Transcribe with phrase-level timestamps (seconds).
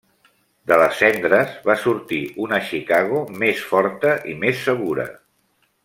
[0.69, 5.07] De les cendres va sortir una Chicago més forta i més segura.